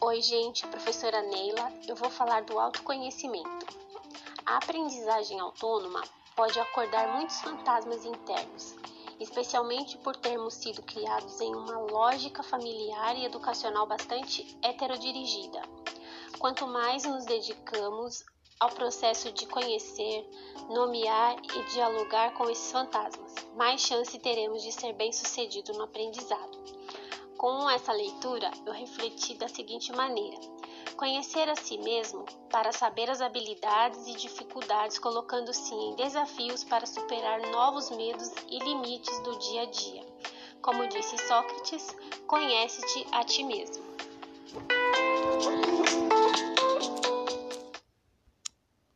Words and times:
Oi, 0.00 0.22
gente, 0.22 0.66
professora 0.68 1.20
Neila. 1.22 1.72
Eu 1.86 1.94
vou 1.94 2.08
falar 2.08 2.42
do 2.42 2.58
autoconhecimento. 2.58 3.66
A 4.46 4.56
aprendizagem 4.56 5.38
autônoma 5.38 6.02
pode 6.34 6.58
acordar 6.58 7.14
muitos 7.14 7.40
fantasmas 7.40 8.04
internos, 8.04 8.74
especialmente 9.20 9.98
por 9.98 10.16
termos 10.16 10.54
sido 10.54 10.82
criados 10.82 11.40
em 11.40 11.54
uma 11.54 11.78
lógica 11.80 12.42
familiar 12.42 13.16
e 13.16 13.26
educacional 13.26 13.86
bastante 13.86 14.58
heterodirigida. 14.62 15.60
Quanto 16.38 16.66
mais 16.66 17.04
nos 17.04 17.26
dedicamos 17.26 18.24
ao 18.60 18.70
processo 18.70 19.30
de 19.32 19.46
conhecer, 19.46 20.28
nomear 20.68 21.36
e 21.54 21.62
dialogar 21.72 22.34
com 22.34 22.50
esses 22.50 22.72
fantasmas, 22.72 23.34
mais 23.56 23.80
chance 23.80 24.18
teremos 24.18 24.62
de 24.62 24.72
ser 24.72 24.92
bem-sucedido 24.94 25.72
no 25.74 25.84
aprendizado. 25.84 26.58
Com 27.36 27.70
essa 27.70 27.92
leitura, 27.92 28.50
eu 28.66 28.72
refleti 28.72 29.34
da 29.34 29.46
seguinte 29.46 29.92
maneira: 29.92 30.36
conhecer 30.96 31.48
a 31.48 31.54
si 31.54 31.78
mesmo 31.78 32.24
para 32.50 32.72
saber 32.72 33.08
as 33.08 33.20
habilidades 33.20 34.08
e 34.08 34.14
dificuldades, 34.14 34.98
colocando-se 34.98 35.72
em 35.72 35.94
desafios 35.94 36.64
para 36.64 36.84
superar 36.84 37.40
novos 37.52 37.90
medos 37.90 38.32
e 38.50 38.58
limites 38.58 39.20
do 39.20 39.38
dia 39.38 39.62
a 39.62 39.66
dia. 39.66 40.04
Como 40.60 40.88
disse 40.88 41.16
Sócrates, 41.28 41.96
conhece-te 42.26 43.06
a 43.12 43.22
ti 43.22 43.44
mesmo. 43.44 43.86